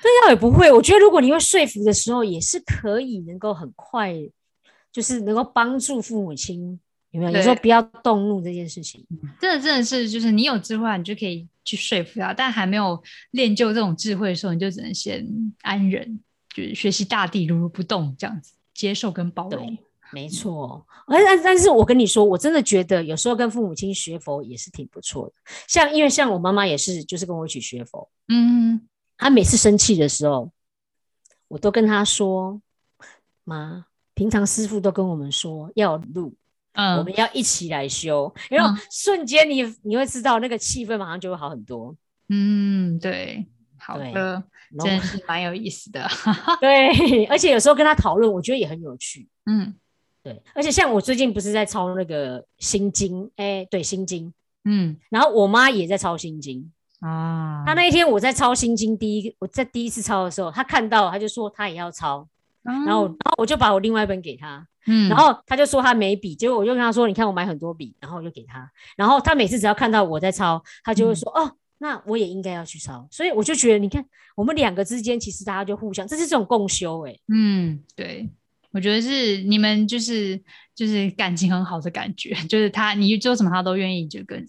[0.02, 4.14] 这倒也不会，我觉得如果你会说服的时候，也是可以能够很快，
[4.92, 6.80] 就是能够帮助父母亲，
[7.12, 7.32] 有没有？
[7.38, 9.06] 有时候不要动怒这件事情，
[9.40, 12.34] 真的真的是，就是你有智慧，你就可以去说服他。
[12.34, 13.02] 但还没有
[13.32, 15.26] 练就这种智慧的时候，你就只能先
[15.62, 16.20] 安忍，
[16.56, 19.78] 就是学习大地如如不动这样子，接受跟包容。
[20.14, 25.34] 没错，而但但是我跟你说，我真的觉得有时候跟父母亲学佛也是挺不错的。
[25.70, 28.10] 像因为像我妈妈也是，就是跟我一起学佛。
[28.28, 28.86] 嗯，
[29.18, 30.52] 她每次生气的时候，
[31.48, 32.62] 我都跟她说
[33.46, 36.36] ：“妈，平常师傅都跟我们说要录，
[36.74, 41.96] 嗯，我们要一起来修，然后瞬间你你会知道那个气氛马上就会好很多。”
[42.30, 43.46] 嗯，对，
[43.78, 44.44] 好的，
[44.80, 46.08] 真的是蛮有意思的。
[46.62, 49.28] 对，而且有时候跟他讨论，我觉得也很有趣。
[49.46, 49.74] 嗯。
[50.24, 54.32] 对，而且像我最近不是在抄那个心经，哎，对，心经，
[54.66, 57.64] 嗯，然后我妈也在抄心经啊。
[57.66, 62.28] 她那一天我在抄心经，第一我在第一次抄的时候，她看到，她就说她也要抄，
[62.64, 74.06] 然后，然后我就把我另外一本给他，嗯，然后他就说他没笔，结果我就跟他说，你看我买很多笔，然后我就给他，然后他每次只要看到我在抄，他就会说，哦，那我也应该要去抄，所以我就觉得，你看
[74.36, 78.30] 我们两个之间其实大家就互相，这是这种共修，哎，嗯，对。
[78.74, 80.42] 我觉得是你们就是
[80.76, 84.46] 就是感情很好的感觉， 就是他你做什么他都愿意就跟，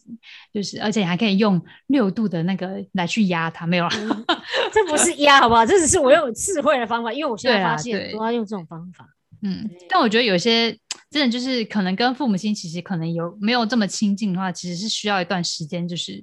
[0.53, 3.91] 就是而且还可以用六度的那个来去压他，没有了，
[4.73, 5.67] 这不是压好不好？
[5.67, 9.07] 这只是我用智慧的方法，因为我现在发现都要用这种方法。
[9.43, 10.71] 嗯，但我觉得有些
[11.11, 16.23] 真的就是可能跟父母亲其实可能有没有这么亲近的话，其实是需要一段时间，就是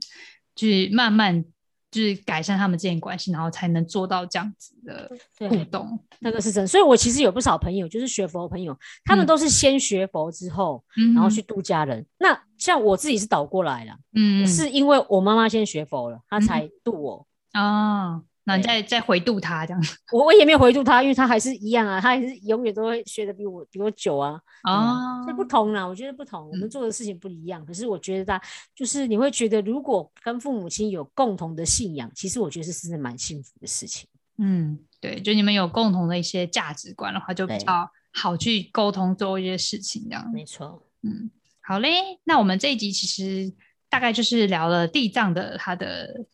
[0.55, 1.43] 就是慢慢。
[1.91, 6.67] 就是改善他们之间关系，然后才能做到这样子的互动，那个是真。
[6.67, 10.83] 所以我其实有不少朋友，就是学佛的朋友，他们都是先学佛之后，
[11.15, 12.05] 然后去度家人。
[12.17, 18.21] 那像我自己是倒过来了，嗯，是因为我妈妈先学佛了，她才度我啊。
[18.49, 24.39] 那你再再回度他这样子， 我我也没有回度他，因为他还是一样啊，他还是永远都会学的比我比我久啊。
[24.63, 27.65] 哦，这不同啦，我觉得不同，我们做的事情不一样。
[27.65, 28.41] 可是我觉得他
[28.75, 34.07] 就是你会觉得，如果跟父母亲有共同的信仰，其实我觉得是是蛮幸福的事情。
[34.37, 40.29] 嗯，对，就你们有共同的一些价值观的话，就比较好去沟通做一些事情这样。
[40.33, 41.29] 没错，嗯，
[41.61, 43.53] 好嘞，那我们这一集其实
[43.89, 46.25] 大概就是聊了地藏的他的。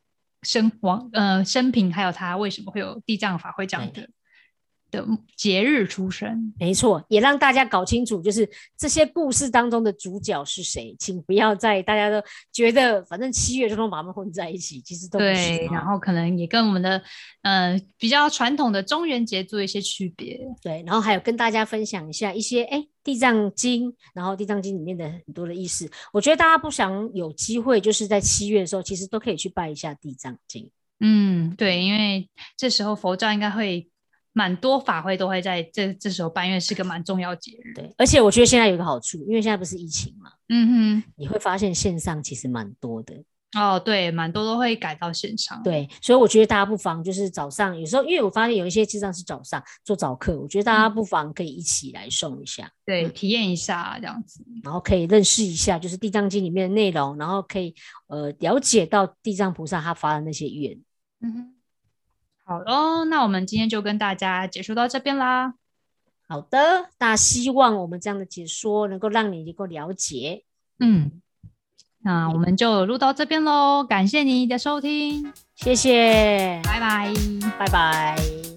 [0.46, 4.08] 生王呃生平，还有他为什么会有地藏法会这样的
[4.92, 5.06] 的
[5.36, 6.54] 节日出生？
[6.60, 15.68] 没错，也让大家搞清楚，就是这些故事当中的主角是谁，请不要再大家都觉得反正七月就能把他们混在一起，其实都对。
[15.72, 17.02] 然后可能也跟我们的
[17.42, 20.40] 呃比较传统的中元节做一些区别。
[20.62, 22.86] 对，然后还有跟大家分享一下一些哎。
[23.06, 30.72] 地藏经，然后地藏经里面的很多的意思，我觉得大家不想有机会，就是在七月的时候，其实都可以去拜一下地藏经。
[31.02, 32.28] 嗯，对，因为
[32.58, 33.88] 这时候佛教应该会
[34.38, 37.74] 蛮多法会都会在这这时候办，因为是个蛮重要节日。
[37.74, 43.16] 对，而且我觉得现在有个好处，因为现在不是疫情嘛，嗯哼，你会发现线上其实蛮多的。
[43.58, 45.64] 哦，对，蛮多都会改到线上。
[45.64, 57.74] 对，所以我觉得大家不妨就是早上，有时候因为我发现有一些实上是早上做早课，我觉得大家不妨可以一起来送一下，对，体验一下这样子，然后可以认识一下就是《地藏经》里面的内容，然后可以
[58.08, 60.78] 呃了解到地藏菩萨他发的那些愿。
[61.22, 61.55] 嗯哼，
[62.46, 65.56] 好哦，那我们今天就跟大家解说到这边啦。
[66.28, 70.44] 好的，那希望我们这样的解说能够让你能够了解。
[70.80, 71.22] 嗯。
[72.00, 77.12] 那我们就录到这边喽，感谢你的收听，谢谢，拜拜，
[77.58, 78.55] 拜拜。